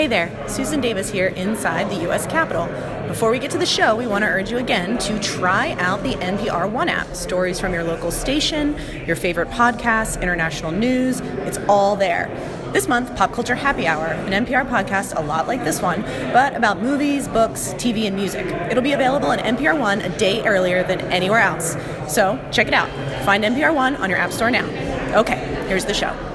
[0.00, 2.26] Hey there, Susan Davis here inside the U.S.
[2.26, 2.68] Capitol.
[3.06, 6.02] Before we get to the show, we want to urge you again to try out
[6.02, 7.14] the NPR One app.
[7.14, 8.74] Stories from your local station,
[9.06, 12.28] your favorite podcasts, international news, it's all there.
[12.72, 16.00] This month, Pop Culture Happy Hour, an NPR podcast a lot like this one,
[16.32, 18.46] but about movies, books, TV, and music.
[18.70, 21.76] It'll be available on NPR One a day earlier than anywhere else.
[22.08, 22.88] So check it out.
[23.26, 24.64] Find NPR One on your App Store now.
[25.14, 25.36] Okay,
[25.68, 26.29] here's the show.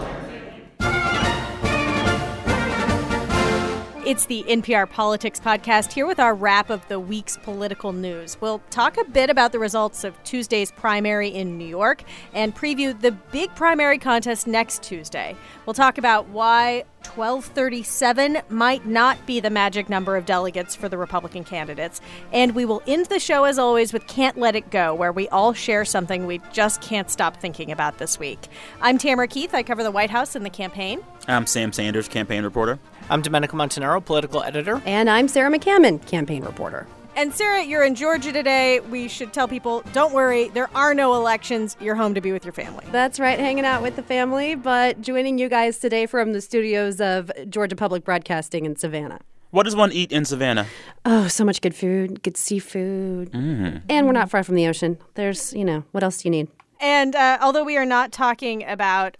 [4.05, 8.39] It's the NPR Politics Podcast here with our wrap of the week's political news.
[8.39, 13.01] We'll talk a bit about the results of Tuesday's primary in New York and preview
[13.01, 15.35] the big primary contest next Tuesday.
[15.65, 16.83] We'll talk about why
[17.15, 21.99] 1237 might not be the magic number of delegates for the Republican candidates.
[22.31, 25.27] And we will end the show, as always, with Can't Let It Go, where we
[25.29, 28.49] all share something we just can't stop thinking about this week.
[28.81, 29.55] I'm Tamara Keith.
[29.55, 31.03] I cover the White House and the campaign.
[31.27, 32.77] I'm Sam Sanders, campaign reporter.
[33.07, 34.81] I'm Domenico Montanaro, political editor.
[34.83, 36.87] And I'm Sarah McCammon, campaign reporter.
[37.15, 38.79] And Sarah, you're in Georgia today.
[38.79, 41.77] We should tell people don't worry, there are no elections.
[41.79, 42.83] You're home to be with your family.
[42.91, 46.99] That's right, hanging out with the family, but joining you guys today from the studios
[46.99, 49.19] of Georgia Public Broadcasting in Savannah.
[49.51, 50.65] What does one eat in Savannah?
[51.05, 53.31] Oh, so much good food, good seafood.
[53.31, 53.83] Mm.
[53.87, 54.97] And we're not far from the ocean.
[55.13, 56.47] There's, you know, what else do you need?
[56.81, 59.15] And uh, although we are not talking about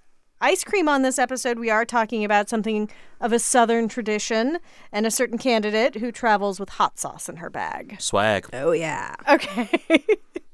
[0.45, 2.87] ice cream on this episode, we are talking about something
[3.19, 4.59] of a Southern tradition
[4.91, 7.95] and a certain candidate who travels with hot sauce in her bag.
[7.99, 8.47] Swag.
[8.53, 9.15] Oh, yeah.
[9.27, 10.05] Okay.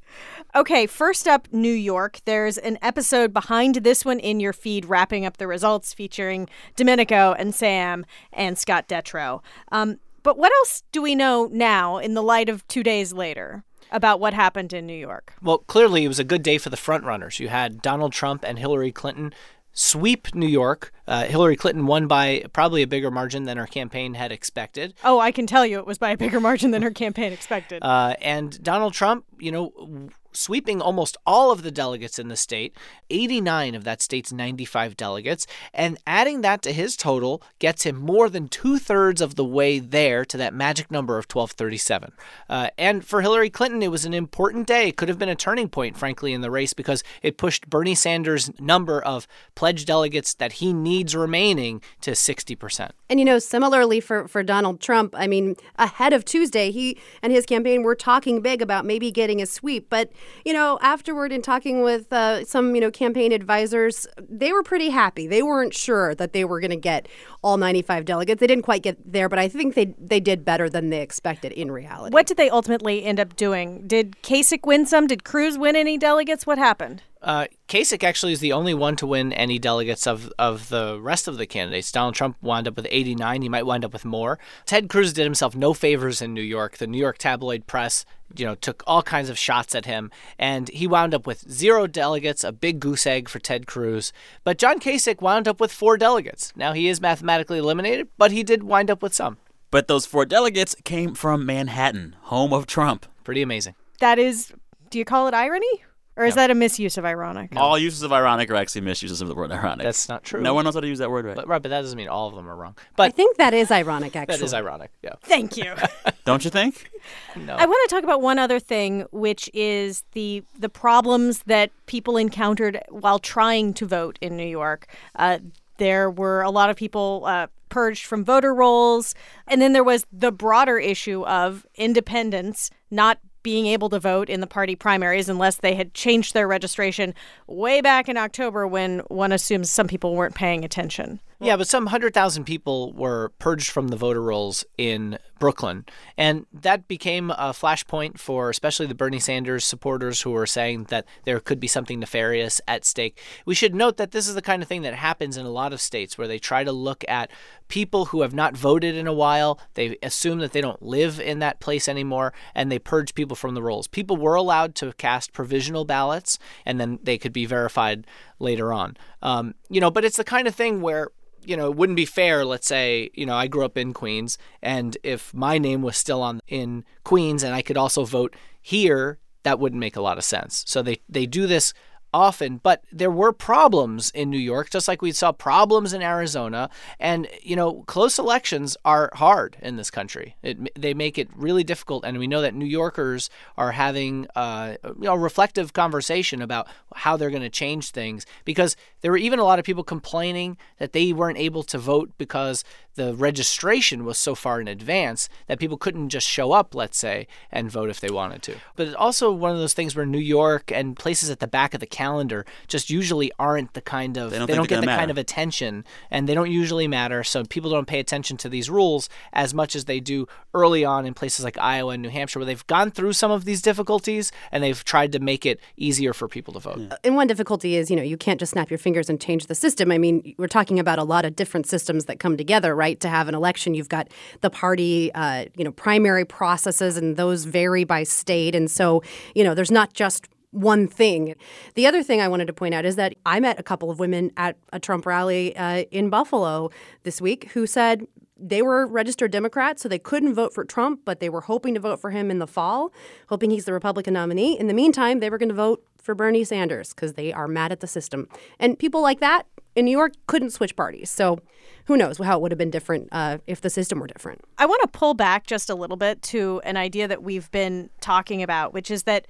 [0.56, 2.22] okay, first up, New York.
[2.23, 7.36] There's an episode behind this one in your feed wrapping up the results featuring Domenico
[7.38, 9.42] and Sam and Scott Detrow.
[9.73, 13.66] Um, but what else do we know now in the light of two days later?
[13.92, 15.33] about what happened in New York.
[15.42, 17.39] Well, clearly it was a good day for the frontrunners.
[17.39, 19.33] You had Donald Trump and Hillary Clinton
[19.73, 20.91] sweep New York.
[21.08, 24.94] Uh, Hillary Clinton won by probably a bigger margin than her campaign had expected.
[25.03, 27.83] Oh, I can tell you it was by a bigger margin than her campaign expected.
[27.83, 32.75] Uh, and Donald Trump, you know, sweeping almost all of the delegates in the state,
[33.09, 38.30] 89 of that state's 95 delegates, and adding that to his total gets him more
[38.30, 42.11] than two thirds of the way there to that magic number of 1237.
[42.49, 44.87] Uh, and for Hillary Clinton, it was an important day.
[44.87, 47.95] It could have been a turning point, frankly, in the race because it pushed Bernie
[47.95, 52.91] Sanders' number of pledged delegates that he needs remaining to 60%.
[53.09, 57.31] And, you know, similarly for, for Donald Trump, I mean, ahead of Tuesday, he and
[57.31, 60.11] his campaign were talking big about maybe getting a sweep, but
[60.45, 64.89] you know, afterward in talking with uh, some, you know, campaign advisors, they were pretty
[64.89, 65.27] happy.
[65.27, 67.08] They weren't sure that they were going to get
[67.43, 68.39] all 95 delegates.
[68.39, 71.52] They didn't quite get there, but I think they they did better than they expected
[71.54, 72.14] in reality.
[72.14, 73.87] What did they ultimately end up doing?
[73.87, 75.08] Did Kasich win some?
[75.08, 76.45] Did Cruz win any delegates?
[76.45, 77.03] What happened?
[77.21, 81.27] Uh, Kasich actually is the only one to win any delegates of, of the rest
[81.27, 81.92] of the candidates.
[81.92, 83.43] Donald Trump wound up with 89.
[83.43, 84.39] He might wind up with more.
[84.65, 86.77] Ted Cruz did himself no favors in New York.
[86.77, 88.05] The New York tabloid press,
[88.36, 90.09] you know, took all kinds of shots at him,
[90.39, 94.11] and he wound up with zero delegates, a big goose egg for Ted Cruz.
[94.43, 96.52] But John Kasich wound up with four delegates.
[96.55, 99.38] Now he is mathematically eliminated, but he did wind up with some.
[99.70, 103.05] But those four delegates came from Manhattan, home of Trump.
[103.23, 103.76] Pretty amazing.
[103.99, 104.52] That is,
[104.89, 105.83] do you call it irony?
[106.17, 107.55] Or is that a misuse of ironic?
[107.55, 109.86] All uses of ironic are actually misuses of the word ironic.
[109.86, 110.42] That's not true.
[110.42, 111.36] No one knows how to use that word right.
[111.36, 112.76] But right, but that doesn't mean all of them are wrong.
[112.77, 114.38] I But think that is ironic, actually.
[114.39, 114.92] that is ironic.
[115.02, 115.14] Yeah.
[115.21, 115.73] Thank you.
[116.26, 116.89] Don't you think?
[117.36, 117.55] No.
[117.55, 122.16] I want to talk about one other thing, which is the the problems that people
[122.16, 124.86] encountered while trying to vote in New York.
[125.16, 125.39] Uh,
[125.77, 129.16] there were a lot of people uh, purged from voter rolls,
[129.48, 134.41] and then there was the broader issue of independents not being able to vote in
[134.41, 137.13] the party primaries unless they had changed their registration
[137.47, 141.19] way back in October when one assumes some people weren't paying attention.
[141.44, 145.88] Yeah, but some 100,000 people were purged from the voter rolls in Brooklyn.
[146.15, 151.07] And that became a flashpoint for especially the Bernie Sanders supporters who were saying that
[151.24, 153.19] there could be something nefarious at stake.
[153.44, 155.74] We should note that this is the kind of thing that happens in a lot
[155.74, 157.31] of states where they try to look at
[157.69, 159.59] people who have not voted in a while.
[159.73, 163.55] They assume that they don't live in that place anymore and they purge people from
[163.55, 163.87] the rolls.
[163.87, 166.37] People were allowed to cast provisional ballots
[166.67, 168.05] and then they could be verified
[168.37, 168.95] later on.
[169.23, 171.07] Um, you know, but it's the kind of thing where
[171.43, 172.45] you know, it wouldn't be fair.
[172.45, 176.21] Let's say, you know, I grew up in Queens, and if my name was still
[176.21, 180.23] on in Queens and I could also vote here, that wouldn't make a lot of
[180.23, 180.63] sense.
[180.67, 181.73] So they they do this
[182.13, 186.69] often, but there were problems in New York, just like we saw problems in Arizona.
[186.99, 190.35] And, you know, close elections are hard in this country.
[190.43, 192.03] It, they make it really difficult.
[192.05, 197.17] And we know that New Yorkers are having uh, you know, reflective conversation about how
[197.17, 200.93] they're going to change things because there were even a lot of people complaining that
[200.93, 202.63] they weren't able to vote because
[202.95, 207.27] the registration was so far in advance that people couldn't just show up, let's say,
[207.51, 208.55] and vote if they wanted to.
[208.75, 211.73] But it's also one of those things where New York and places at the back
[211.73, 214.88] of the calendar just usually aren't the kind of They don't they don't get the
[214.88, 218.50] gonna kind of attention and they don't usually matter so people don't pay attention to
[218.50, 222.09] these rules as much as they do early on in places like Iowa and New
[222.09, 225.59] Hampshire where they've gone through some of these difficulties and they've tried to make it
[225.77, 226.94] easier for people to vote.
[227.03, 229.56] And one difficulty is, you know, you can't just snap your fingers and change the
[229.56, 229.92] system.
[229.92, 233.00] I mean, we're talking about a lot of different systems that come together, right?
[233.00, 234.09] To have an election, you've got
[234.42, 238.56] the party, uh, you know, primary processes, and those vary by state.
[238.56, 239.04] And so,
[239.36, 241.36] you know, there's not just one thing.
[241.75, 244.00] The other thing I wanted to point out is that I met a couple of
[244.00, 246.69] women at a Trump rally uh, in Buffalo
[247.03, 248.06] this week who said
[248.38, 251.80] they were registered Democrats, so they couldn't vote for Trump, but they were hoping to
[251.80, 252.92] vote for him in the fall,
[253.30, 254.59] hoping he's the Republican nominee.
[254.59, 257.71] In the meantime, they were going to vote for Bernie Sanders because they are mad
[257.71, 258.27] at the system.
[258.59, 259.45] And people like that
[259.75, 261.12] in New York couldn't switch parties.
[261.12, 261.39] So
[261.86, 264.42] who knows how it would have been different uh, if the system were different.
[264.57, 267.89] I want to pull back just a little bit to an idea that we've been
[268.01, 269.27] talking about, which is that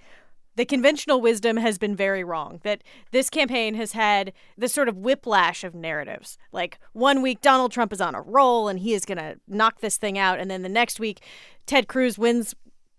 [0.56, 2.60] the conventional wisdom has been very wrong.
[2.64, 6.38] That this campaign has had this sort of whiplash of narratives.
[6.52, 9.80] Like one week, Donald Trump is on a roll and he is going to knock
[9.80, 10.40] this thing out.
[10.40, 11.22] And then the next week,
[11.66, 12.54] Ted Cruz wins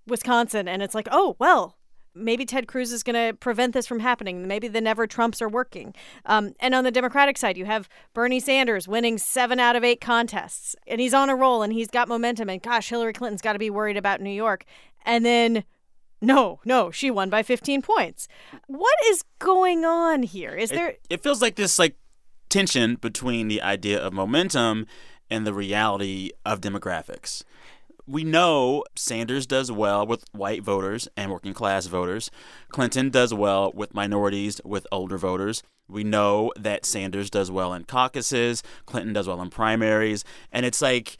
[0.07, 0.69] Wisconsin.
[0.69, 1.77] And it's like, oh, well,
[2.15, 4.47] maybe Ted Cruz is going to prevent this from happening.
[4.47, 5.95] Maybe the never Trumps are working.
[6.27, 10.01] Um, and on the Democratic side, you have Bernie Sanders winning seven out of eight
[10.01, 12.49] contests, and he's on a roll and he's got momentum.
[12.49, 14.65] And gosh, Hillary Clinton's got to be worried about New York.
[15.05, 15.65] And then,
[16.23, 18.29] no, no, she won by 15 points.
[18.69, 20.55] What is going on here?
[20.55, 20.91] Is there?
[20.91, 21.97] It, it feels like this like
[22.49, 24.87] tension between the idea of momentum
[25.29, 27.43] and the reality of demographics.
[28.07, 32.31] We know Sanders does well with white voters and working class voters.
[32.69, 35.63] Clinton does well with minorities, with older voters.
[35.89, 40.25] We know that Sanders does well in caucuses, Clinton does well in primaries.
[40.51, 41.17] And it's like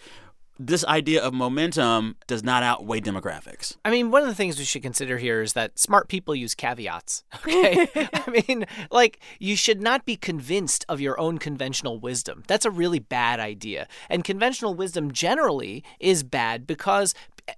[0.59, 3.77] this idea of momentum does not outweigh demographics.
[3.85, 6.55] I mean, one of the things we should consider here is that smart people use
[6.55, 7.25] caveats.
[7.43, 7.89] Okay.
[8.15, 12.45] I mean, like, you should not be convinced of your own conventional wisdom.
[12.47, 13.89] That's a really bad idea.
[14.09, 17.15] And conventional wisdom generally is bad because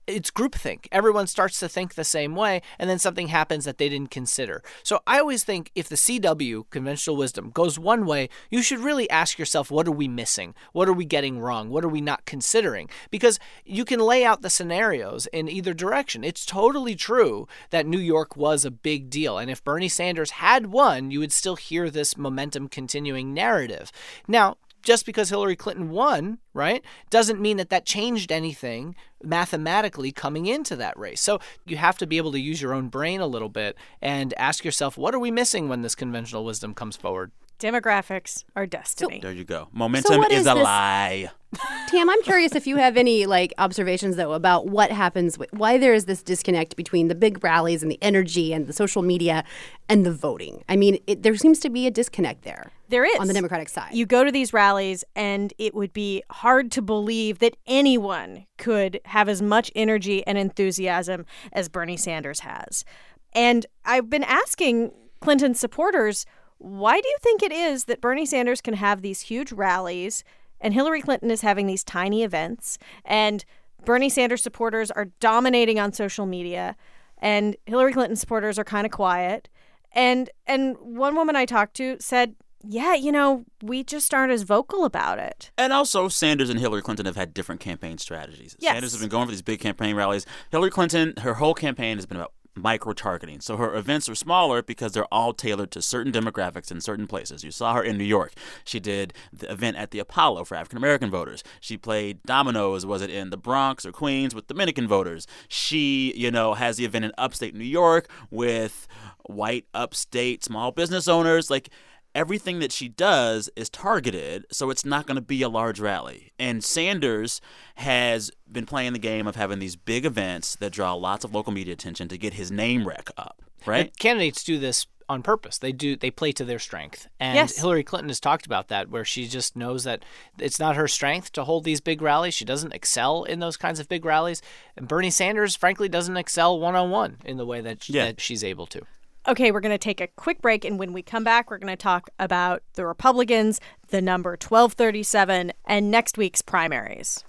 [0.07, 0.87] it's groupthink.
[0.93, 4.63] Everyone starts to think the same way, and then something happens that they didn't consider.
[4.83, 9.09] So I always think if the CW, conventional wisdom, goes one way, you should really
[9.11, 10.55] ask yourself, what are we missing?
[10.73, 11.69] What are we getting wrong?
[11.69, 12.89] What are we not considering?
[13.11, 16.25] Because you can lay out the scenarios in either direction.
[16.25, 20.67] It's totally true that New York was a big deal, and if Bernie Sanders had
[20.67, 23.91] won, you would still hear this momentum continuing narrative.
[24.29, 30.47] Now, just because Hillary Clinton won, right, doesn't mean that that changed anything mathematically coming
[30.47, 31.21] into that race.
[31.21, 34.35] So you have to be able to use your own brain a little bit and
[34.37, 37.33] ask yourself, what are we missing when this conventional wisdom comes forward?
[37.59, 39.21] Demographics are destiny.
[39.21, 39.69] There you go.
[39.73, 41.31] Momentum what is, is a this- lie.
[41.89, 45.79] Tam, I'm curious if you have any like observations though about what happens, with, why
[45.79, 49.45] there is this disconnect between the big rallies and the energy and the social media
[49.89, 50.65] and the voting.
[50.69, 52.73] I mean, it, there seems to be a disconnect there.
[52.95, 53.19] There is.
[53.19, 53.93] on the Democratic side.
[53.93, 59.01] You go to these rallies, and it would be hard to believe that anyone could
[59.07, 62.85] have as much energy and enthusiasm as Bernie Sanders has.
[63.33, 66.25] And I've been asking Clinton supporters,
[66.59, 70.23] why do you think it is that Bernie Sanders can have these huge rallies
[70.61, 73.45] and Hillary Clinton is having these tiny events and
[73.85, 76.77] Bernie Sanders supporters are dominating on social media
[77.19, 79.49] and Hillary Clinton supporters are kind of quiet?
[79.91, 84.43] And and one woman I talked to said, "Yeah, you know, we just aren't as
[84.43, 88.57] vocal about it." And also, Sanders and Hillary Clinton have had different campaign strategies.
[88.59, 88.73] Yes.
[88.73, 90.27] Sanders has been going for these big campaign rallies.
[90.51, 93.41] Hillary Clinton, her whole campaign has been about micro targeting.
[93.41, 97.45] So her events are smaller because they're all tailored to certain demographics in certain places.
[97.45, 98.33] You saw her in New York.
[98.65, 101.43] She did the event at the Apollo for African American voters.
[101.61, 105.27] She played dominoes, was it in the Bronx or Queens with Dominican voters.
[105.49, 108.87] She, you know, has the event in upstate New York with
[109.27, 111.51] white upstate small business owners.
[111.51, 111.71] Like
[112.15, 116.33] everything that she does is targeted, so it's not going to be a large rally.
[116.39, 117.41] And Sanders
[117.77, 121.53] has been playing the game of having these big events that draw lots of local
[121.53, 123.87] media attention to get his name rec up, right?
[123.87, 125.59] And candidates do this on purpose.
[125.59, 127.09] They do they play to their strength.
[127.21, 127.59] And Yes.
[127.59, 130.03] Hillary Clinton has talked about that where she just knows that
[130.39, 132.33] it's not her strength to hold these big rallies.
[132.33, 134.41] She doesn't excel in those kinds of big rallies.
[134.79, 138.07] And Bernie Sanders frankly doesn't excel one-on-one in the way that, Yeah.
[138.07, 138.81] that she's able to.
[139.27, 140.67] Okay, we're going to take a quick break.
[140.67, 145.53] And when we come back, we're going to talk about the Republicans, the number 1237,
[145.65, 147.25] and next week's primaries.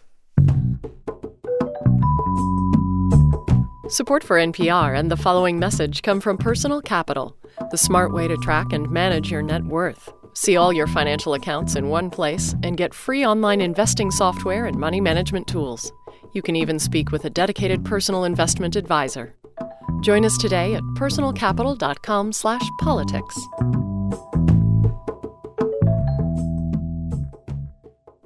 [3.88, 7.38] Support for NPR and the following message come from Personal Capital,
[7.72, 10.12] the smart way to track and manage your net worth.
[10.34, 14.78] See all your financial accounts in one place and get free online investing software and
[14.78, 15.94] money management tools.
[16.34, 19.34] You can even speak with a dedicated personal investment advisor.
[20.06, 23.40] Join us today at personalcapital.com/politics.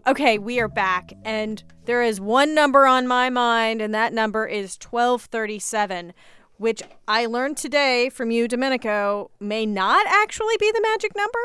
[0.06, 4.46] Okay, we are back, and there is one number on my mind, and that number
[4.46, 6.14] is 1237,
[6.58, 11.40] which I learned today from you, Domenico, may not actually be the magic number.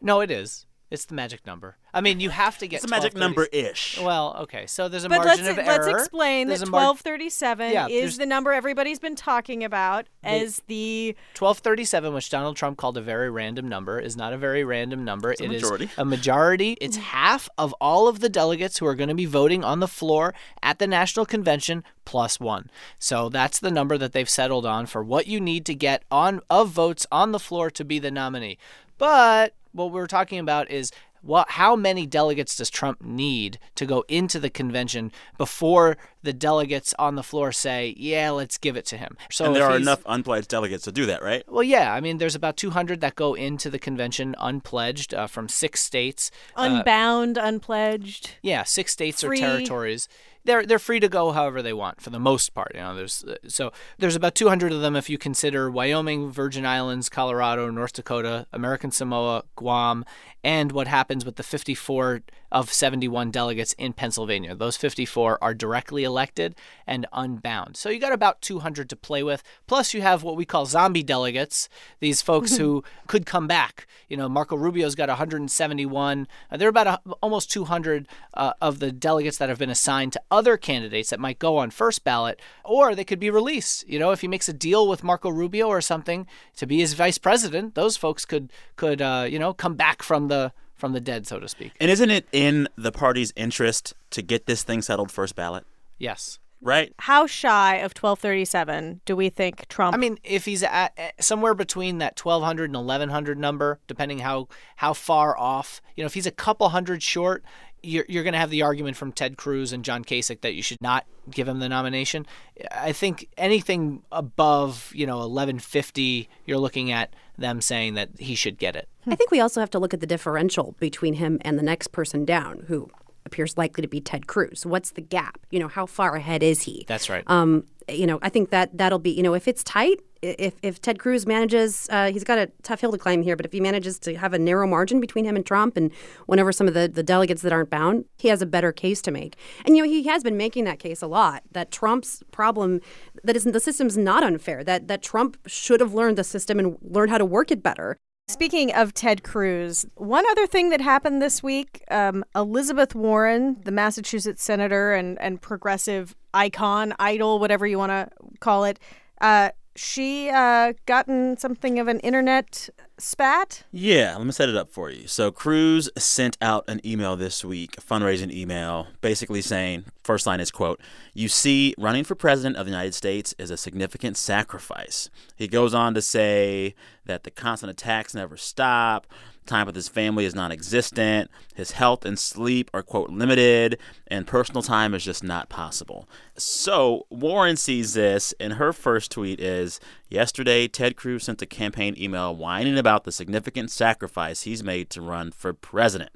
[0.00, 0.66] No, it is.
[0.94, 1.76] It's the magic number.
[1.92, 4.00] I mean, you have to get It's a magic number ish.
[4.00, 4.66] Well, okay.
[4.66, 5.98] So there's a But margin let's of let's error.
[5.98, 11.14] explain There's that mar- 1237 Yeah, is the number everybody's been talking about as the
[11.38, 15.32] 1237, which Donald Trump called a very random number, is not a very random number.
[15.32, 15.90] It's a It is majority.
[15.98, 16.78] a majority.
[16.80, 17.02] It's mm.
[17.02, 20.34] half of all of the delegates who are going to be voting on the floor
[20.62, 22.70] at the national convention plus one.
[22.98, 26.40] So that's the number that they've settled on for what you need to get on
[26.50, 28.58] of votes on the floor to be the nominee.
[28.98, 30.90] But what we're talking about is
[31.24, 36.94] what how many delegates does Trump need to go into the convention before the delegates
[36.98, 40.02] on the floor say, "Yeah, let's give it to him." So and there are enough
[40.06, 41.42] unpledged delegates to do that, right?
[41.50, 41.94] well, yeah.
[41.94, 46.30] I mean, there's about 200 that go into the convention unpledged uh, from six states.
[46.56, 48.32] Uh, unbound, unpledged.
[48.42, 49.38] yeah, six states Free.
[49.38, 50.08] or territories.
[50.44, 52.72] They're they're free to go however they want for the most part.
[52.74, 56.66] You know, there's uh, so there's about 200 of them if you consider Wyoming, Virgin
[56.66, 60.04] Islands, Colorado, North Dakota, American Samoa, Guam,
[60.42, 62.22] and what happens with the 54
[62.54, 64.54] of 71 delegates in Pennsylvania.
[64.54, 66.54] Those 54 are directly elected
[66.86, 67.76] and unbound.
[67.76, 69.42] So you got about 200 to play with.
[69.66, 71.68] Plus you have what we call zombie delegates,
[71.98, 73.88] these folks who could come back.
[74.08, 76.28] You know, Marco Rubio's got 171.
[76.48, 80.12] Uh, there are about a, almost 200 uh, of the delegates that have been assigned
[80.12, 83.88] to other candidates that might go on first ballot, or they could be released.
[83.88, 86.94] You know, if he makes a deal with Marco Rubio or something to be his
[86.94, 90.52] vice president, those folks could could uh, you know come back from the
[90.84, 91.72] from the dead, so to speak.
[91.80, 95.64] And isn't it in the party's interest to get this thing settled first ballot?
[95.96, 96.38] Yes.
[96.60, 96.92] Right?
[96.98, 101.54] How shy of 1237 do we think Trump I mean, if he's at at somewhere
[101.54, 106.26] between that 1200 and 1100 number, depending how how far off, you know, if he's
[106.26, 107.42] a couple hundred short,
[107.84, 110.62] you're, you're going to have the argument from Ted Cruz and John Kasich that you
[110.62, 112.26] should not give him the nomination.
[112.70, 118.58] I think anything above, you know, 1150, you're looking at them saying that he should
[118.58, 118.88] get it.
[119.06, 121.88] I think we also have to look at the differential between him and the next
[121.88, 122.90] person down, who
[123.26, 124.66] appears likely to be Ted Cruz.
[124.66, 125.38] What's the gap?
[125.50, 126.84] You know, how far ahead is he?
[126.86, 127.24] That's right.
[127.26, 130.80] Um, you know, I think that that'll be, you know, if it's tight, if if
[130.80, 133.60] Ted Cruz manages, uh, he's got a tough hill to climb here, but if he
[133.60, 135.92] manages to have a narrow margin between him and Trump, and
[136.26, 139.10] whenever some of the the delegates that aren't bound, he has a better case to
[139.10, 139.36] make.
[139.64, 141.42] And you know, he has been making that case a lot.
[141.52, 142.80] That Trump's problem,
[143.22, 144.64] that isn't the system's not unfair.
[144.64, 147.96] That that Trump should have learned the system and learned how to work it better.
[148.26, 153.70] Speaking of Ted Cruz, one other thing that happened this week um, Elizabeth Warren, the
[153.70, 158.08] Massachusetts senator and, and progressive icon, idol, whatever you want to
[158.40, 158.78] call it,
[159.20, 163.64] uh, she uh, gotten something of an internet spat.
[163.72, 165.06] Yeah, let me set it up for you.
[165.06, 170.40] So Cruz sent out an email this week, a fundraising email, basically saying, first line
[170.40, 170.80] is quote,
[171.12, 175.74] "You see, running for president of the United States is a significant sacrifice." He goes
[175.74, 176.74] on to say
[177.06, 179.06] that the constant attacks never stop.
[179.46, 181.30] Time with his family is non-existent.
[181.54, 186.08] His health and sleep are quote limited, and personal time is just not possible.
[186.36, 191.94] So Warren sees this, and her first tweet is Yesterday, Ted Cruz sent a campaign
[191.98, 196.12] email whining about the significant sacrifice he's made to run for president.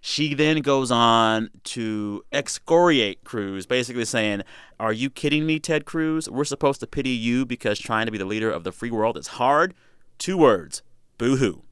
[0.00, 4.42] She then goes on to excoriate Cruz, basically saying,
[4.78, 6.30] Are you kidding me, Ted Cruz?
[6.30, 9.16] We're supposed to pity you because trying to be the leader of the free world
[9.16, 9.74] is hard?
[10.18, 10.82] Two words
[11.16, 11.62] boo hoo.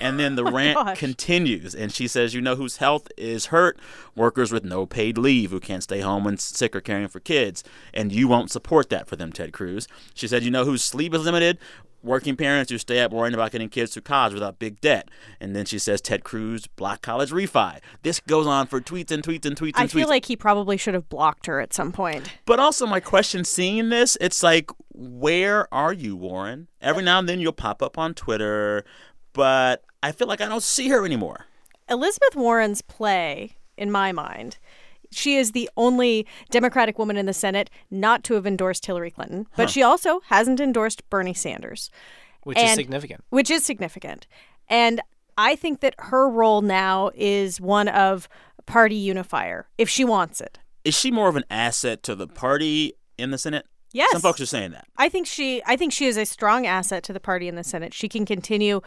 [0.00, 0.98] And then the oh rant gosh.
[0.98, 3.78] continues, and she says, You know whose health is hurt?
[4.16, 7.62] Workers with no paid leave who can't stay home when sick or caring for kids.
[7.92, 9.86] And you won't support that for them, Ted Cruz.
[10.14, 11.58] She said, You know whose sleep is limited?
[12.02, 15.08] Working parents who stay up worrying about getting kids through college without big debt.
[15.38, 17.78] And then she says, Ted Cruz, block college refi.
[18.02, 19.92] This goes on for tweets and tweets and tweets and I tweets.
[19.92, 22.28] feel like he probably should have blocked her at some point.
[22.44, 26.68] But also, my question seeing this, it's like, where are you, Warren?
[26.80, 28.84] Every now and then you'll pop up on Twitter,
[29.32, 31.46] but I feel like I don't see her anymore.
[31.88, 34.58] Elizabeth Warren's play, in my mind,
[35.10, 39.46] she is the only Democratic woman in the Senate not to have endorsed Hillary Clinton,
[39.56, 41.90] but she also hasn't endorsed Bernie Sanders.
[42.44, 43.22] which is significant.
[43.30, 44.26] which is significant.
[44.68, 45.00] And
[45.36, 48.28] I think that her role now is one of
[48.66, 50.58] party unifier if she wants it.
[50.84, 53.66] Is she more of an asset to the party in the Senate?
[53.92, 54.12] Yes.
[54.12, 54.86] Some folks are saying that.
[54.96, 57.64] I think she I think she is a strong asset to the party in the
[57.64, 57.92] Senate.
[57.92, 58.80] She can continue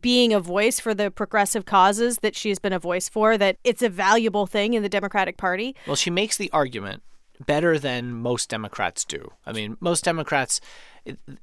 [0.00, 3.82] being a voice for the progressive causes that she's been a voice for that it's
[3.82, 5.76] a valuable thing in the Democratic Party.
[5.86, 7.02] Well, she makes the argument
[7.46, 9.32] better than most Democrats do.
[9.46, 10.60] I mean, most Democrats,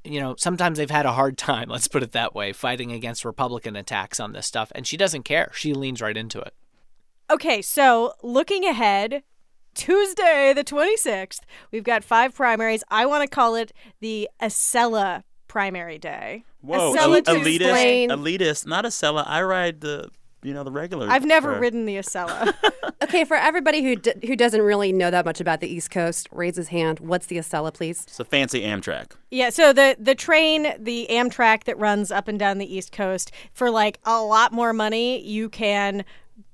[0.04, 3.26] you know, sometimes they've had a hard time, let's put it that way, fighting against
[3.26, 4.72] Republican attacks on this stuff.
[4.76, 5.52] And she doesn't care.
[5.54, 6.54] She leans right into it.
[7.30, 9.24] Okay, so looking ahead,
[9.76, 11.42] Tuesday the 26th,
[11.72, 12.84] we've got five primaries.
[12.90, 16.44] I want to call it the Acela primary day.
[16.62, 19.24] Whoa, Acela el- to elitist, explain- elitist, not a Acela.
[19.28, 20.10] I ride the,
[20.42, 21.08] you know, the regular.
[21.10, 21.60] I've never car.
[21.62, 22.54] ridden the Acela.
[23.04, 26.28] Okay, for everybody who d- who doesn't really know that much about the East Coast,
[26.32, 27.00] raise his hand.
[27.00, 28.04] What's the Acela, please?
[28.08, 29.12] It's a fancy Amtrak.
[29.30, 33.32] Yeah, so the the train, the Amtrak that runs up and down the East Coast
[33.54, 36.04] for like a lot more money, you can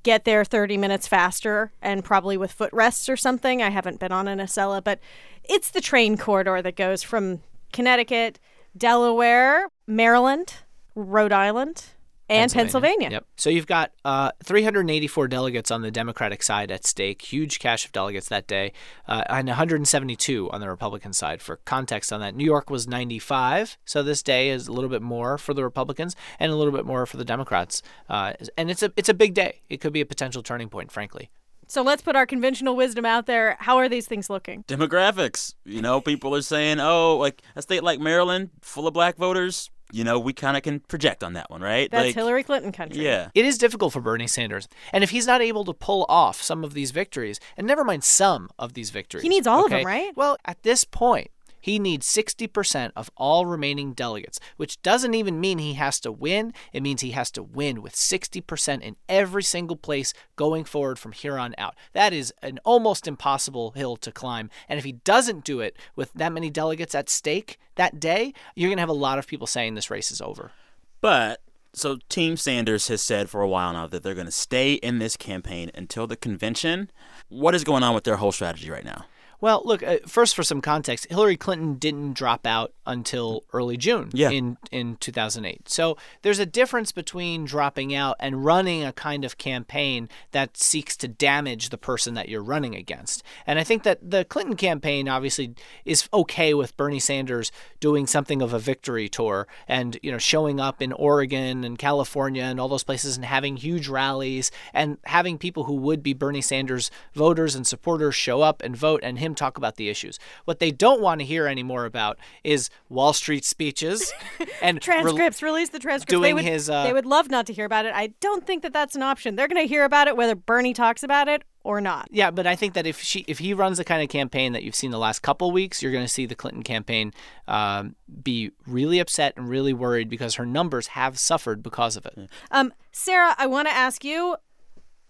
[0.03, 3.61] get there 30 minutes faster and probably with footrests or something.
[3.61, 4.99] I haven't been on an Acela, but
[5.43, 7.41] it's the train corridor that goes from
[7.73, 8.39] Connecticut,
[8.77, 10.55] Delaware, Maryland,
[10.95, 11.85] Rhode Island,
[12.31, 13.09] and Pennsylvania.
[13.11, 13.25] Yep.
[13.35, 17.91] So you've got uh, 384 delegates on the Democratic side at stake, huge cache of
[17.91, 18.73] delegates that day,
[19.07, 21.41] uh, and 172 on the Republican side.
[21.41, 25.01] For context on that, New York was 95, so this day is a little bit
[25.01, 27.81] more for the Republicans and a little bit more for the Democrats.
[28.09, 29.61] Uh, and it's a it's a big day.
[29.69, 31.29] It could be a potential turning point, frankly.
[31.71, 33.55] So let's put our conventional wisdom out there.
[33.61, 34.65] How are these things looking?
[34.65, 35.53] Demographics.
[35.63, 39.69] You know, people are saying, oh, like a state like Maryland, full of black voters.
[39.93, 41.89] You know, we kind of can project on that one, right?
[41.91, 43.03] That's like, Hillary Clinton country.
[43.03, 43.29] Yeah.
[43.33, 44.67] It is difficult for Bernie Sanders.
[44.93, 48.03] And if he's not able to pull off some of these victories, and never mind
[48.03, 50.15] some of these victories, He needs all of them, right?
[50.15, 51.31] Well, at this point,
[51.61, 56.53] he needs 60% of all remaining delegates, which doesn't even mean he has to win.
[56.73, 61.11] It means he has to win with 60% in every single place going forward from
[61.11, 61.75] here on out.
[61.93, 64.49] That is an almost impossible hill to climb.
[64.67, 68.69] And if he doesn't do it with that many delegates at stake that day, you're
[68.69, 70.51] going to have a lot of people saying this race is over.
[70.99, 71.41] But
[71.73, 74.99] so Team Sanders has said for a while now that they're going to stay in
[74.99, 76.91] this campaign until the convention.
[77.29, 79.05] What is going on with their whole strategy right now?
[79.41, 84.09] Well, look, uh, first for some context, Hillary Clinton didn't drop out until early June
[84.13, 84.29] Yeah.
[84.29, 85.67] in in 2008.
[85.67, 90.95] So there's a difference between dropping out and running a kind of campaign that seeks
[90.97, 93.23] to damage the person that you're running against.
[93.47, 98.41] And I think that the Clinton campaign obviously is okay with Bernie Sanders doing something
[98.41, 102.67] of a victory tour and, you know, showing up in Oregon and California and all
[102.67, 107.55] those places and having huge rallies and having people who would be Bernie Sanders voters
[107.55, 110.19] and supporters show up and vote and him talk about the issues.
[110.45, 114.11] What they don't want to hear anymore about is Wall Street speeches
[114.61, 116.11] and rel- transcripts release the transcripts.
[116.11, 117.93] They doing would, his, uh, they would love not to hear about it.
[117.95, 119.35] I don't think that that's an option.
[119.35, 122.07] They're going to hear about it whether bernie talks about it or not.
[122.11, 124.63] Yeah, but I think that if she if he runs the kind of campaign that
[124.63, 127.13] you've seen the last couple weeks, you're going to see the Clinton campaign
[127.47, 132.29] um, be really upset and really worried because her numbers have suffered because of it.
[132.51, 134.35] um, sarah i want to ask you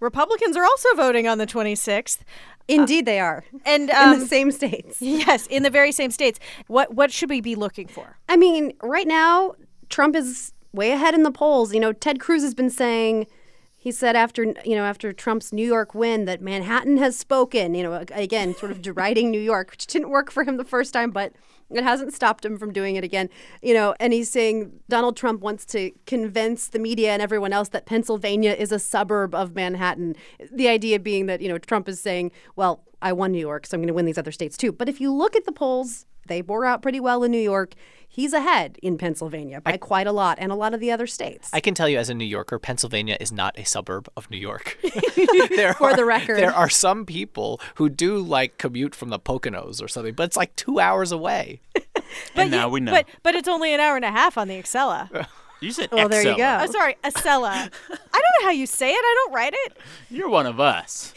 [0.02, 2.20] republicans are also voting on the 26th
[2.68, 3.44] Indeed, they are.
[3.66, 5.02] and In um, the same states.
[5.02, 8.74] yes in the very same states what what should we be looking for I mean,
[8.82, 9.56] right now,
[9.90, 11.74] Trump is way ahead in the polls.
[11.74, 13.28] You know, Ted Cruz has been saying,
[13.76, 17.84] he said after, you know, after Trump's New York win that Manhattan has spoken, you
[17.84, 21.12] know, again, sort of deriding New York, which didn't work for him the first time,
[21.12, 21.34] but
[21.74, 23.30] it hasn't stopped him from doing it again.
[23.62, 27.70] You know, and he's saying Donald Trump wants to convince the media and everyone else
[27.70, 30.16] that Pennsylvania is a suburb of Manhattan.
[30.52, 33.76] The idea being that, you know, Trump is saying, well, I won New York, so
[33.76, 34.72] I'm going to win these other states too.
[34.72, 37.74] But if you look at the polls, they bore out pretty well in New York.
[38.14, 41.50] He's ahead in Pennsylvania by quite a lot, and a lot of the other states.
[41.54, 44.38] I can tell you as a New Yorker, Pennsylvania is not a suburb of New
[44.38, 44.78] York.
[45.56, 46.38] there For are, the record.
[46.38, 50.36] there are some people who do like commute from the Poconos or something, but it's
[50.36, 51.62] like two hours away.
[52.36, 52.92] and now we know.
[52.92, 55.26] but but it's only an hour and a half on the Excella.
[55.62, 56.64] you said Well, there you Excella.
[56.64, 56.72] oh go.
[56.74, 59.78] sorry Acela i don't know how you say it i don't write it
[60.10, 61.14] You're one of us.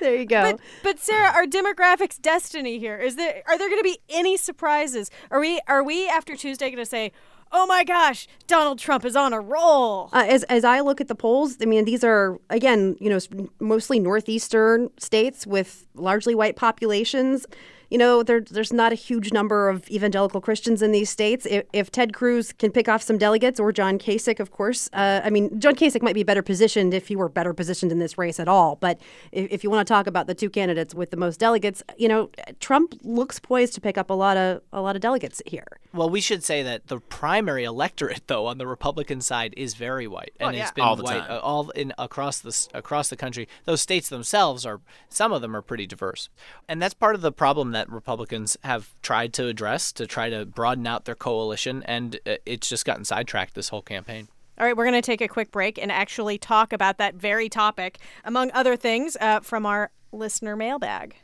[0.00, 0.52] There you go.
[0.52, 3.42] But, but Sarah, our demographics destiny here is there.
[3.46, 5.10] Are there going to be any surprises?
[5.30, 7.12] Are we are we after Tuesday going to say,
[7.50, 10.10] "Oh my gosh, Donald Trump is on a roll"?
[10.12, 13.48] Uh, as as I look at the polls, I mean these are again, you know,
[13.60, 17.46] mostly northeastern states with largely white populations.
[17.92, 21.46] You know, there, there's not a huge number of evangelical Christians in these states.
[21.46, 24.88] If, if Ted Cruz can pick off some delegates, or John Kasich, of course.
[24.92, 27.98] Uh, I mean, John Kasich might be better positioned if he were better positioned in
[27.98, 28.76] this race at all.
[28.76, 28.98] But
[29.30, 32.08] if, if you want to talk about the two candidates with the most delegates, you
[32.08, 35.66] know, Trump looks poised to pick up a lot of a lot of delegates here.
[35.92, 40.06] Well, we should say that the primary electorate, though, on the Republican side is very
[40.06, 40.62] white, and Oh, yeah.
[40.62, 41.30] it's been All the white time.
[41.30, 43.46] uh, all in across the across the country.
[43.64, 46.30] Those states themselves are some of them are pretty diverse,
[46.68, 50.44] and that's part of the problem that Republicans have tried to address to try to
[50.44, 54.28] broaden out their coalition, and uh, it's just gotten sidetracked this whole campaign.
[54.58, 57.48] All right, we're going to take a quick break and actually talk about that very
[57.48, 61.16] topic, among other things, uh, from our listener mailbag.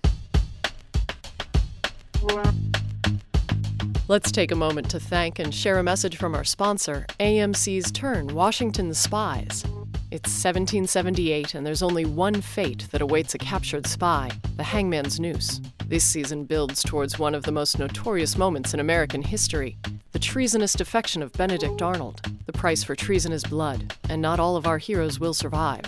[4.09, 8.29] Let's take a moment to thank and share a message from our sponsor, AMC's Turn
[8.29, 9.65] Washington Spies.
[10.11, 15.61] It's 1778, and there's only one fate that awaits a captured spy the hangman's noose.
[15.87, 19.77] This season builds towards one of the most notorious moments in American history
[20.13, 22.23] the treasonous defection of Benedict Arnold.
[22.47, 25.85] The price for treason is blood, and not all of our heroes will survive.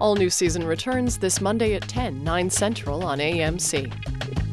[0.00, 4.49] All new season returns this Monday at 10, 9 Central on AMC.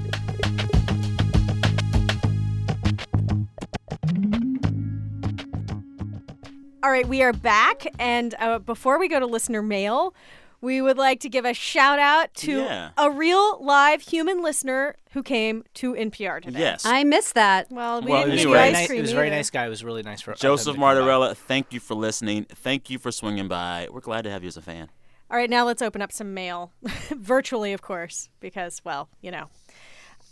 [6.83, 7.85] All right, we are back.
[7.99, 10.13] And uh, before we go to listener mail,
[10.61, 12.89] we would like to give a shout out to Yeah.
[12.97, 16.59] a real live human listener who came to NPR today.
[16.59, 16.85] Yes.
[16.85, 17.67] I missed that.
[17.71, 18.87] Well, we Well, didn't it was give very ice nice.
[18.87, 19.65] cream It was a very nice guy.
[19.65, 20.95] It was really nice for Joseph to come by.
[20.95, 22.45] Martorella, thank you for listening.
[22.45, 23.87] Thank you for swinging by.
[23.91, 24.89] We're glad to have you as a fan.
[25.29, 26.71] All right, now let's open up some mail,
[27.09, 29.47] virtually, of course, because, well, you know.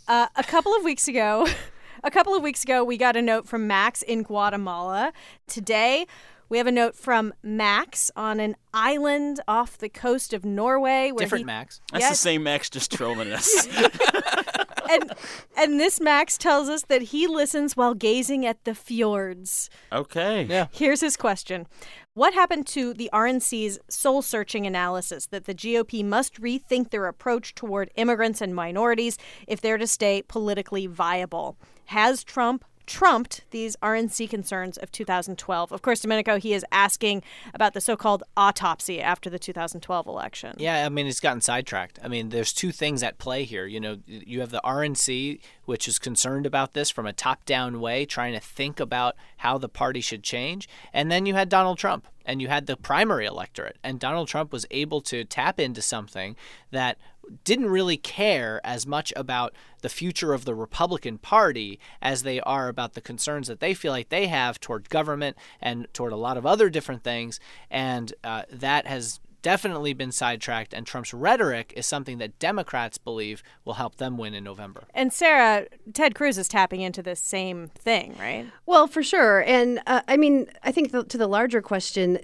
[0.08, 1.46] Uh, a couple of weeks ago,
[2.04, 5.12] a couple of weeks ago, we got a note from Max in Guatemala.
[5.46, 6.06] Today,
[6.48, 11.10] we have a note from Max on an island off the coast of Norway.
[11.12, 11.80] Where Different he, Max.
[11.92, 12.10] That's Yes.
[12.12, 13.66] the same Max just trolling us.
[14.90, 15.12] and
[15.56, 19.70] and this Max tells us that he listens while gazing at the fjords.
[19.92, 20.44] okay.
[20.44, 20.66] Yeah.
[20.72, 21.66] Here's his question.
[22.14, 27.54] What happened to the RNC's soul searching analysis that the GOP must rethink their approach
[27.54, 31.56] toward immigrants and minorities if they're to stay politically viable?
[31.86, 35.72] Has Trump trumped these RNC concerns of 2012?
[35.72, 37.22] Of course, Domenico, he is asking
[37.52, 40.54] about the so called autopsy after the 2012 election.
[40.58, 41.98] Yeah, I mean, it's gotten sidetracked.
[42.02, 43.66] I mean, there's two things at play here.
[43.66, 47.80] You know, you have the RNC, which is concerned about this from a top down
[47.80, 50.68] way, trying to think about how the party should change.
[50.92, 53.78] And then you had Donald Trump and you had the primary electorate.
[53.82, 56.36] And Donald Trump was able to tap into something
[56.70, 56.98] that
[57.44, 62.68] didn't really care as much about the future of the Republican Party as they are
[62.68, 66.36] about the concerns that they feel like they have toward government and toward a lot
[66.36, 67.40] of other different things.
[67.70, 73.44] And uh, that has definitely been sidetracked, and Trump's rhetoric is something that Democrats believe
[73.64, 74.84] will help them win in November.
[74.92, 78.46] And Sarah, Ted Cruz is tapping into this same thing, right?
[78.66, 79.44] Well, for sure.
[79.44, 82.18] And uh, I mean, I think the, to the larger question,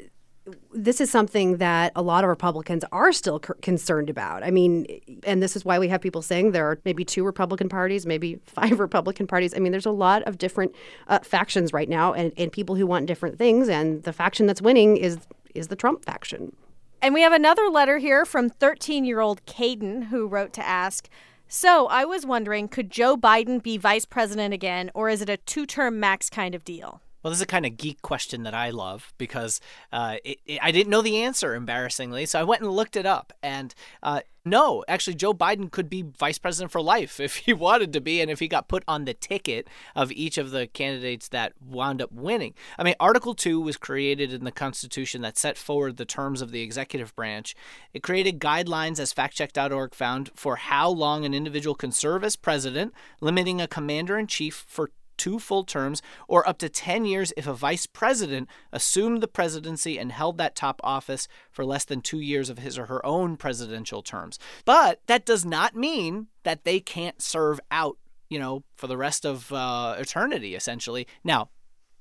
[0.72, 4.42] this is something that a lot of Republicans are still c- concerned about.
[4.42, 4.86] I mean,
[5.24, 8.40] and this is why we have people saying there are maybe two Republican parties, maybe
[8.46, 9.54] five Republican parties.
[9.54, 10.74] I mean, there's a lot of different
[11.08, 13.68] uh, factions right now, and, and people who want different things.
[13.68, 15.18] And the faction that's winning is
[15.54, 16.56] is the Trump faction.
[17.02, 21.08] And we have another letter here from 13 year old Caden who wrote to ask
[21.46, 25.36] So I was wondering, could Joe Biden be vice president again, or is it a
[25.36, 27.02] two term max kind of deal?
[27.22, 29.60] Well, this is a kind of geek question that I love because
[29.92, 32.26] uh, it, it, I didn't know the answer, embarrassingly.
[32.26, 33.32] So I went and looked it up.
[33.42, 37.92] And uh, no, actually, Joe Biden could be vice president for life if he wanted
[37.92, 41.28] to be and if he got put on the ticket of each of the candidates
[41.28, 42.54] that wound up winning.
[42.76, 46.50] I mean, Article 2 was created in the Constitution that set forward the terms of
[46.50, 47.54] the executive branch.
[47.94, 52.92] It created guidelines, as factcheck.org found, for how long an individual can serve as president,
[53.20, 57.46] limiting a commander in chief for two full terms or up to 10 years if
[57.46, 62.20] a vice president assumed the presidency and held that top office for less than two
[62.20, 64.38] years of his or her own presidential terms.
[64.64, 67.98] But that does not mean that they can't serve out,
[68.28, 71.06] you know, for the rest of uh, eternity, essentially.
[71.24, 71.50] Now,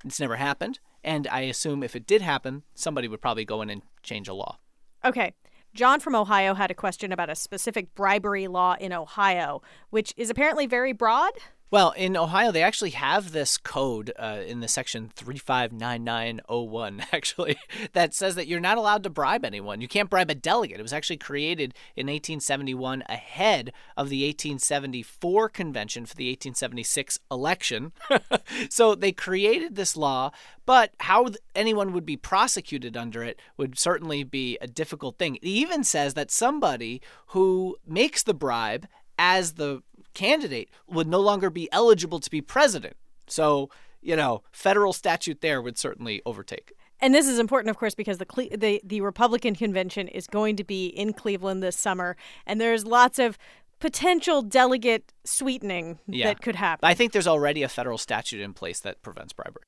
[0.04, 0.80] it's never happened.
[1.04, 4.34] And I assume if it did happen, somebody would probably go in and change a
[4.34, 4.58] law.
[5.04, 5.34] Okay.
[5.74, 10.28] John from Ohio had a question about a specific bribery law in Ohio, which is
[10.28, 11.32] apparently very broad.
[11.72, 17.56] Well, in Ohio, they actually have this code uh, in the section 359901, actually,
[17.94, 19.80] that says that you're not allowed to bribe anyone.
[19.80, 20.80] You can't bribe a delegate.
[20.80, 27.92] It was actually created in 1871 ahead of the 1874 convention for the 1876 election.
[28.68, 30.30] so they created this law,
[30.66, 35.36] but how anyone would be prosecuted under it would certainly be a difficult thing.
[35.36, 38.86] It even says that somebody who makes the bribe
[39.18, 39.82] as the
[40.14, 42.96] candidate would no longer be eligible to be president.
[43.26, 43.70] So,
[44.00, 46.72] you know, federal statute there would certainly overtake.
[47.00, 50.54] And this is important, of course, because the, Cle- the the Republican convention is going
[50.56, 53.38] to be in Cleveland this summer, and there's lots of
[53.80, 56.26] potential delegate sweetening Yeah.
[56.28, 56.86] that could happen.
[56.88, 59.64] I think there's already a federal statute in place that prevents bribery.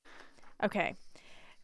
[0.62, 0.94] Okay.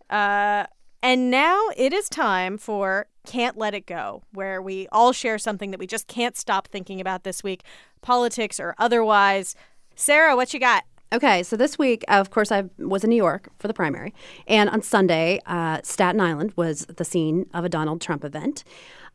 [0.08, 0.66] Uh,
[1.02, 5.70] and now it is time for Can't Let It Go, where we all share something
[5.70, 7.62] that we just can't stop thinking about this week,
[8.02, 9.54] politics or otherwise.
[9.94, 10.84] Sarah, what you got?
[11.12, 14.14] Okay, so this week, of course, I was in New York for the primary.
[14.46, 18.62] And on Sunday, uh, Staten Island was the scene of a Donald Trump event.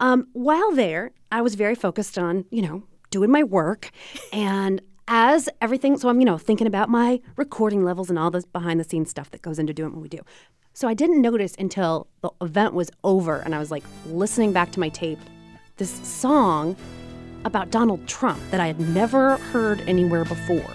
[0.02, 3.92] Um, while there, I was very focused on, you know, doing my work.
[4.34, 8.46] And as everything, so I'm, you know, thinking about my recording levels and all this
[8.46, 10.20] behind the scenes stuff that goes into doing what we do.
[10.78, 14.74] So I didn't notice until the event was over and I was like listening back
[14.74, 15.20] to my tape
[15.78, 16.76] this song
[17.46, 20.70] about Donald Trump that I had never heard anywhere before.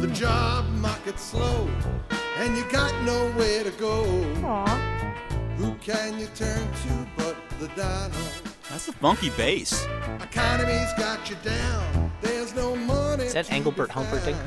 [0.00, 1.68] The job market's slow,
[2.36, 4.04] and you got nowhere to go.
[5.56, 8.12] Who can you turn to but the Donald?
[8.70, 9.84] That's a funky bass.
[10.20, 12.12] Economy's got you down.
[12.20, 13.24] There's no money.
[13.24, 14.38] Is that to Engelbert Humperdinck?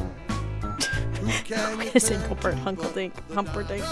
[1.46, 1.72] found.
[1.72, 3.84] Who can you Is turn Engelbert Humperdinck- Humperdinck?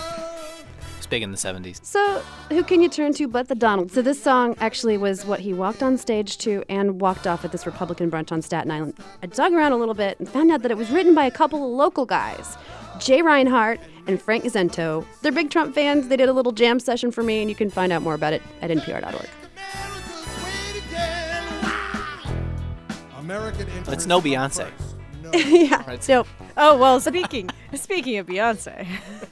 [0.97, 1.79] It's big in the 70s.
[1.83, 3.91] So, who can you turn to but the Donald?
[3.91, 7.51] So, this song actually was what he walked on stage to and walked off at
[7.53, 8.95] this Republican brunch on Staten Island.
[9.23, 11.31] I dug around a little bit and found out that it was written by a
[11.31, 12.57] couple of local guys,
[12.99, 15.05] Jay Reinhardt and Frank Zento.
[15.21, 16.09] They're big Trump fans.
[16.09, 18.33] They did a little jam session for me, and you can find out more about
[18.33, 19.29] it at npr.org.
[19.55, 23.19] America's way to get wild.
[23.19, 24.69] American It's no interests Beyonce.
[24.77, 24.88] first.
[25.33, 25.39] No.
[25.39, 25.99] yeah.
[25.99, 26.25] So,
[26.57, 26.99] oh well.
[26.99, 28.87] Speaking speaking of Beyonce,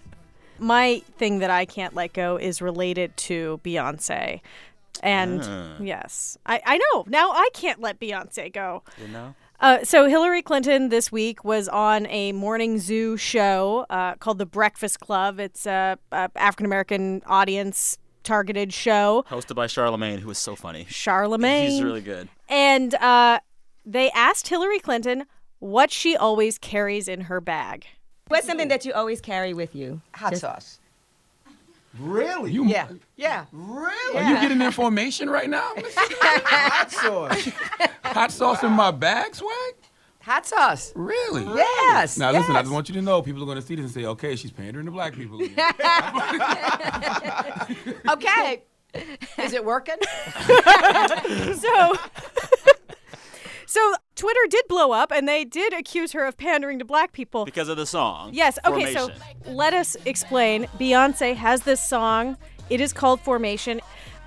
[0.59, 4.41] my thing that I can't let go is related to Beyonce,
[5.03, 8.83] and yes, I I know now I can't let Beyonce go.
[9.01, 9.35] You know?
[9.59, 14.45] Uh, so Hillary Clinton this week was on a morning zoo show uh, called The
[14.45, 15.39] Breakfast Club.
[15.39, 19.25] It's a, a African American audience targeted show.
[19.29, 20.85] Hosted by Charlamagne, who is so funny.
[20.85, 21.69] Charlamagne.
[21.69, 22.29] He's really good.
[22.49, 23.39] And uh,
[23.85, 25.25] they asked Hillary Clinton
[25.59, 27.85] what she always carries in her bag.
[28.27, 30.01] What's something that you always carry with you?
[30.15, 30.79] Hot Just- sauce.
[31.99, 32.51] Really?
[32.51, 32.89] You, yeah.
[33.15, 33.45] Yeah.
[33.51, 34.17] Really?
[34.19, 35.71] Are you getting information right now?
[35.77, 37.49] Hot sauce.
[38.03, 39.73] Hot sauce in my bag, swag?
[40.21, 40.91] Hot sauce.
[40.93, 41.43] Really?
[41.55, 42.17] Yes.
[42.19, 43.93] Now listen, I just want you to know, people are going to see this and
[43.93, 45.39] say, "Okay, she's pandering to black people."
[48.09, 48.63] Okay.
[49.39, 49.95] Is it working?
[51.57, 51.93] So,
[53.67, 57.45] so Twitter did blow up, and they did accuse her of pandering to black people.
[57.45, 58.31] Because of the song.
[58.33, 58.57] Yes.
[58.65, 58.93] Okay.
[58.93, 59.11] So
[59.45, 60.63] let us explain.
[60.79, 62.37] Beyonce has this song.
[62.71, 63.79] It is called Formation,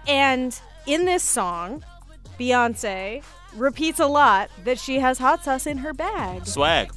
[0.07, 1.85] and in this song,
[2.39, 3.23] Beyonce
[3.57, 6.47] repeats a lot that she has hot sauce in her bag.
[6.47, 6.93] Swag.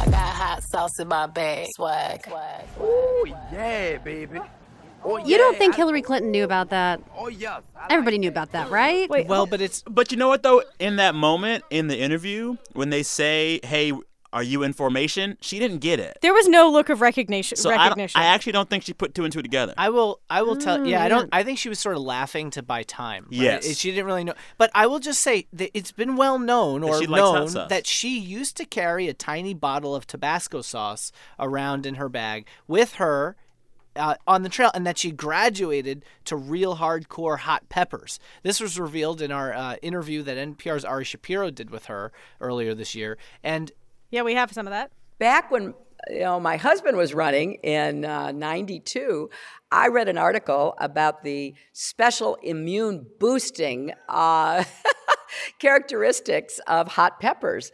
[0.00, 1.68] I got hot sauce in my bag.
[1.74, 2.22] Swag.
[2.26, 2.64] Swag.
[2.78, 4.40] Oh, yeah, baby.
[5.04, 5.24] Oh, yeah.
[5.26, 7.00] You don't think I- Hillary Clinton knew about that?
[7.16, 7.62] Oh, yes.
[7.76, 9.08] I Everybody knew about that, right?
[9.08, 9.26] Wait.
[9.26, 10.62] Well, but it's But you know what though?
[10.78, 13.92] In that moment in the interview, when they say, "Hey,
[14.30, 16.18] are you in formation?" She didn't get it.
[16.20, 17.56] There was no look of recognition.
[17.56, 18.20] So I, recognition.
[18.20, 19.72] I actually don't think she put two and two together.
[19.78, 20.20] I will.
[20.28, 20.84] I will tell.
[20.84, 21.26] Yeah, I don't.
[21.30, 21.38] Mm.
[21.38, 23.24] I think she was sort of laughing to buy time.
[23.24, 23.32] right?
[23.32, 23.66] Yes.
[23.66, 24.34] It- she didn't really know.
[24.58, 28.18] But I will just say that it's been well known or she known that she
[28.18, 33.36] used to carry a tiny bottle of Tabasco sauce around in her bag with her.
[33.98, 38.20] Uh, on the trail, and that she graduated to real hardcore hot peppers.
[38.44, 42.74] This was revealed in our uh, interview that NPR's Ari Shapiro did with her earlier
[42.74, 43.18] this year.
[43.42, 43.72] And
[44.10, 44.92] yeah, we have some of that.
[45.18, 45.74] back when
[46.10, 49.28] you know my husband was running in uh, 92
[49.72, 54.62] i read an article about the special immune boosting uh,
[55.58, 57.72] characteristics of hot peppers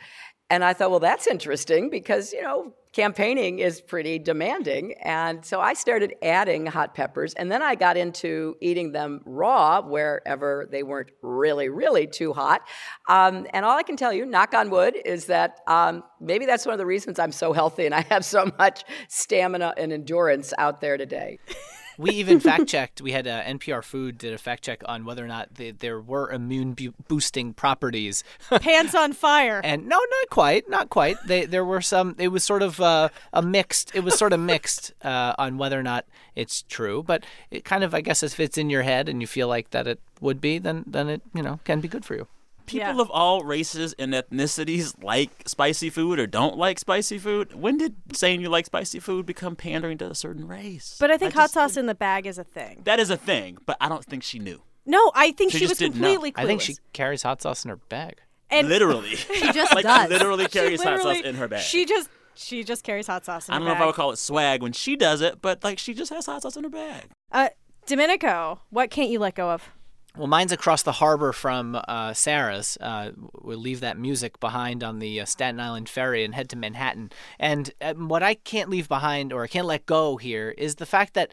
[0.49, 4.95] and i thought well that's interesting because you know campaigning is pretty demanding.
[5.03, 9.83] And so i started adding hot peppers and then i got into eating them raw
[9.83, 12.63] wherever they weren't really really too hot.
[13.09, 16.65] Um, and all i can tell you knock on wood is that um, maybe that's
[16.65, 20.55] one of the reasons i'm so healthy and i have so much stamina and endurance
[20.57, 21.39] out there today
[21.99, 23.01] We even fact checked.
[23.01, 26.01] We had uh, NPR Food did a fact check on whether or not the, there
[26.01, 28.25] were immune bu- boosting properties.
[28.51, 29.61] Pants on fire.
[29.65, 31.17] and no, not quite, not quite.
[31.27, 32.17] They, there were some.
[32.19, 33.95] It was sort of uh, a mixed.
[33.95, 37.03] It was sort of mixed uh, on whether or not it's true.
[37.03, 39.71] But it kind of, I guess, if it's in your head and you feel like
[39.71, 42.27] that it would be, then then it you know can be good for you.
[42.67, 43.01] People Yeah.
[43.03, 47.55] of all races and ethnicities like spicy food or don't like spicy food.
[47.55, 50.97] When did saying you like spicy food become pandering to a certain race?
[50.99, 52.83] but I think hot just- sauce in the bag is a thing.
[52.85, 54.63] That is a thing, but I don't think she knew.
[54.87, 56.43] No, I think She she, was completely clueless.
[56.43, 58.21] I think she carries hot sauce in her bag.
[58.51, 59.15] and literally.
[59.17, 60.11] She just like does.
[60.11, 61.61] literally she carries hot sauce in her bag.
[61.63, 63.81] She just she just carries hot sauce in I don't know if.
[63.81, 66.43] I would call it swag when she does it, but like she just has hot
[66.43, 67.05] sauce in her bag.
[67.33, 67.49] Uh,
[67.87, 69.69] Domenico, what can't you let go of?
[70.17, 72.79] Well, mine's across the harbor from uh, Sarah's.
[72.81, 73.11] Uh,
[73.43, 77.11] we'll leave that music behind on the uh, Staten Island ferry and head to Manhattan.
[77.39, 80.87] And um, what I can't leave behind or I can't let go here is the
[80.87, 81.33] fact that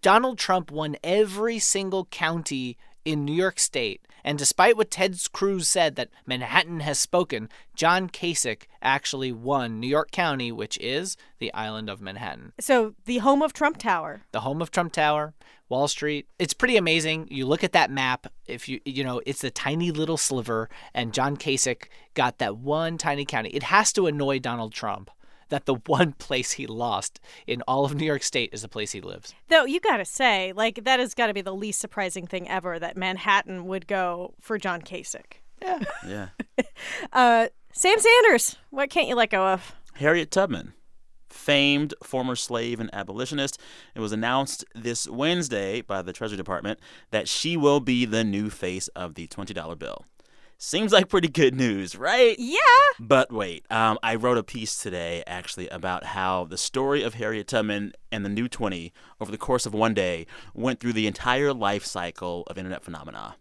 [0.00, 4.00] Donald Trump won every single county in New York State.
[4.24, 9.88] And despite what Ted Cruz said that Manhattan has spoken, John Kasich actually won New
[9.88, 14.22] York County, which is the island of Manhattan So the home of Trump Tower.
[14.32, 15.34] the home of Trump Tower,
[15.72, 16.28] Wall Street.
[16.38, 17.28] It's pretty amazing.
[17.30, 21.14] You look at that map, if you you know, it's a tiny little sliver and
[21.14, 23.48] John Kasich got that one tiny county.
[23.48, 25.10] It has to annoy Donald Trump
[25.48, 28.92] that the one place he lost in all of New York state is the place
[28.92, 29.34] he lives.
[29.48, 32.46] Though you got to say, like that has got to be the least surprising thing
[32.50, 35.40] ever that Manhattan would go for John Kasich.
[36.06, 36.28] Yeah.
[37.12, 39.74] Uh, Sam Sanders, what can't you let go of?
[39.94, 40.74] Harriet Tubman,
[41.32, 43.58] famed former slave and abolitionist.
[43.94, 46.78] It was announced this Wednesday by the Treasury Department
[47.10, 50.04] that she will be the new face of the $20 bill.
[50.64, 52.36] Seems like pretty good news, right?
[52.38, 52.58] Yeah.
[53.00, 57.48] But wait, um, I wrote a piece today actually about how the story of Harriet
[57.48, 61.52] Tubman and the new 20 over the course of one day went through the entire
[61.52, 63.34] life cycle of internet phenomena.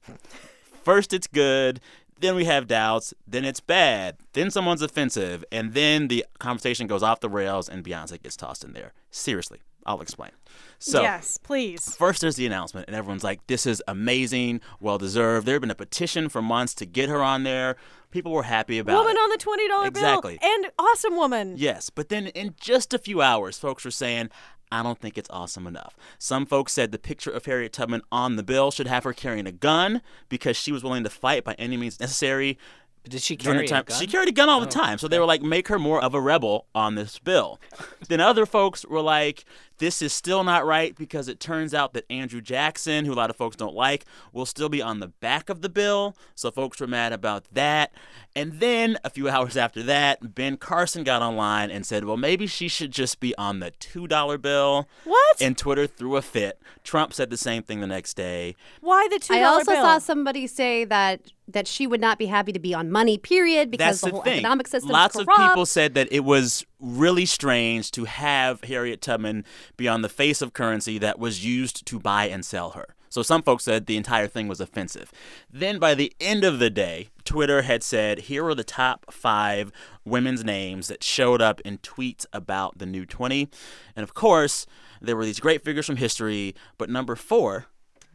[0.84, 1.80] First, it's good.
[2.22, 3.14] Then we have doubts.
[3.28, 4.18] Then it's bad.
[4.34, 5.44] Then someone's offensive.
[5.52, 8.94] And then the conversation goes off the rails and Beyonce gets tossed in there.
[9.10, 10.32] Seriously, I'll explain.
[10.80, 11.96] So, yes, please.
[11.96, 15.46] First, there's the announcement, and everyone's like, this is amazing, well deserved.
[15.46, 17.76] There had been a petition for months to get her on there.
[18.12, 19.20] People were happy about Woman it.
[19.20, 20.38] on the twenty dollar Exactly.
[20.42, 21.54] bill and awesome woman.
[21.58, 24.30] Yes, but then in just a few hours, folks were saying,
[24.72, 25.96] I don't think it's awesome enough.
[26.18, 29.46] Some folks said the picture of Harriet Tubman on the bill should have her carrying
[29.48, 32.58] a gun because she was willing to fight by any means necessary.
[33.04, 34.00] But did she carry the a gun?
[34.00, 34.98] She carried a gun all the Oh, time.
[34.98, 37.60] So they were like, make her more of a rebel on this bill.
[38.08, 39.44] then other folks were like,
[39.82, 43.32] this is still not right because it turns out that Andrew Jackson, who a lot
[43.32, 46.16] of folks don't like, will still be on the back of the bill.
[46.36, 47.92] So folks were mad about that.
[48.36, 52.46] And then a few hours after that, Ben Carson got online and said, well, maybe
[52.46, 54.88] she should just be on the $2 bill.
[55.04, 55.42] What?
[55.42, 56.62] And Twitter threw a fit.
[56.84, 58.56] Trump said the same thing the next day.
[58.82, 59.38] Why the $2 bill?
[59.38, 59.82] I also bill?
[59.82, 63.18] saw somebody say that that she would not be happy to be on money.
[63.18, 64.34] Period, because That's the, the, whole thing.
[64.36, 69.02] economic system Lots is of people said that it was really strange to have Harriet
[69.02, 69.46] Tubman
[69.78, 72.96] be on the face of currency that was used to buy and sell her.
[73.10, 75.12] So some folks said the entire thing was offensive.
[75.52, 79.72] Then by the end of the day, Twitter had said, here are the top five
[80.06, 83.50] women's names that showed up in tweets about the new 20.
[83.98, 84.66] And of course,
[85.02, 87.66] there were these great figures from history, but number four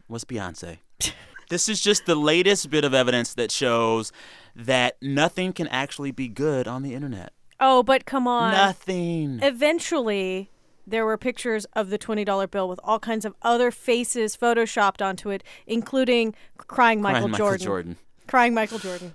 [0.07, 0.79] was Beyonce.
[1.49, 4.11] This is just the latest bit of evidence that shows
[4.53, 7.31] that nothing can actually be good on the internet.
[7.57, 8.51] Oh, but come on.
[8.51, 9.39] Nothing.
[9.41, 10.51] Eventually,
[10.87, 15.29] there were pictures of the $20 bill with all kinds of other faces photoshopped onto
[15.29, 17.65] it, including crying Michael, Michael Jordan.
[17.65, 17.97] Jordan.
[18.27, 19.13] Crying Michael Jordan.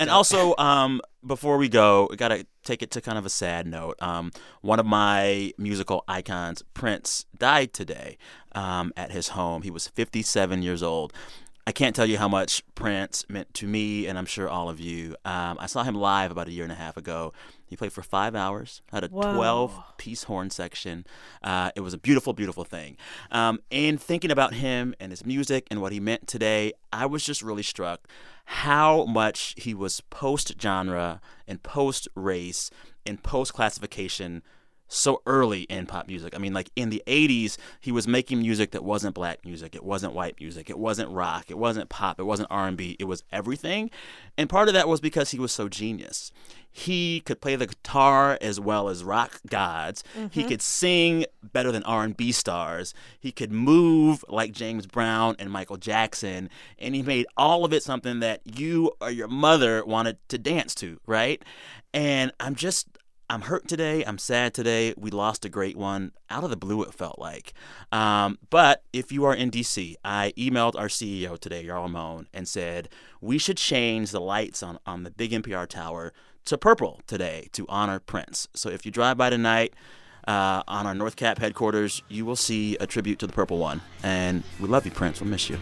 [0.00, 3.66] And also, um, before we go, we gotta take it to kind of a sad
[3.66, 3.96] note.
[4.00, 4.30] Um,
[4.62, 8.16] one of my musical icons, Prince, died today
[8.52, 9.60] um, at his home.
[9.60, 11.12] He was 57 years old.
[11.66, 14.80] I can't tell you how much Prince meant to me, and I'm sure all of
[14.80, 15.14] you.
[15.24, 17.32] Um, I saw him live about a year and a half ago.
[17.66, 19.34] He played for five hours, had a Whoa.
[19.34, 21.06] 12 piece horn section.
[21.42, 22.96] Uh, it was a beautiful, beautiful thing.
[23.30, 27.24] Um, and thinking about him and his music and what he meant today, I was
[27.24, 28.08] just really struck
[28.46, 32.70] how much he was post genre and post race
[33.06, 34.42] and post classification
[34.92, 36.34] so early in pop music.
[36.34, 39.84] I mean, like in the 80s, he was making music that wasn't black music, it
[39.84, 43.90] wasn't white music, it wasn't rock, it wasn't pop, it wasn't R&B, it was everything.
[44.36, 46.32] And part of that was because he was so genius.
[46.72, 50.02] He could play the guitar as well as rock gods.
[50.30, 50.48] He Mhm.
[50.48, 52.92] could sing better than R&B stars.
[53.18, 57.82] He could move like James Brown and Michael Jackson, and he made all of it
[57.82, 61.42] something that you or your mother wanted to dance to, right?
[61.92, 62.86] And I'm just
[63.30, 64.04] I'm hurt today.
[64.04, 64.92] I'm sad today.
[64.96, 66.10] We lost a great one.
[66.30, 67.52] Out of the blue, it felt like.
[67.92, 72.48] Um, but if you are in DC, I emailed our CEO today, Jarl Mohn, and
[72.48, 72.88] said
[73.20, 76.12] we should change the lights on, on the big NPR tower
[76.46, 78.48] to purple today to honor Prince.
[78.54, 79.74] So if you drive by tonight
[80.26, 83.80] uh, on our North Cap headquarters, you will see a tribute to the purple one.
[84.02, 85.20] And we love you, Prince.
[85.20, 85.56] We'll miss you.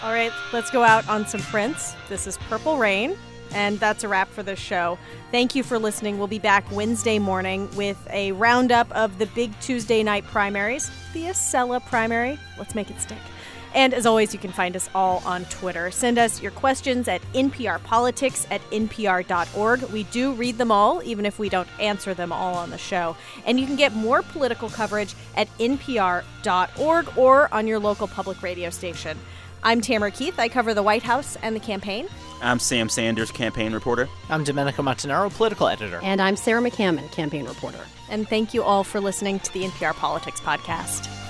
[0.00, 1.96] All right, let's go out on some Prince.
[2.08, 3.16] This is Purple Rain
[3.52, 4.98] And that's a wrap for this show.
[5.30, 6.18] Thank you for listening.
[6.18, 11.24] We'll be back Wednesday morning with a roundup of the big Tuesday night primaries, the
[11.24, 12.38] Acela primary.
[12.58, 13.18] Let's make it stick.
[13.74, 15.90] And as always, you can find us all on Twitter.
[15.90, 19.82] Send us your questions at nprpolitics at npr.org.
[19.90, 23.16] We do read them all, even if we don't answer them all on the show.
[23.44, 28.70] And you can get more political coverage at npr.org or on your local public radio
[28.70, 29.18] station.
[29.66, 30.38] I'm Tamara Keith.
[30.38, 32.06] I cover the White House and the campaign.
[32.42, 34.10] I'm Sam Sanders, campaign reporter.
[34.28, 36.00] I'm Domenico Montanaro, political editor.
[36.02, 37.80] And I'm Sarah McCammon, campaign reporter.
[38.10, 41.23] And thank you all for listening to the NPR Politics Podcast.